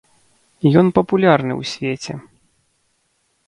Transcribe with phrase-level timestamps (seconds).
[0.81, 2.13] Ён папулярны ў свеце.